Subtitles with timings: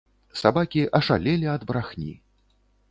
[0.41, 2.13] Сабакі ашалелі ад брахні.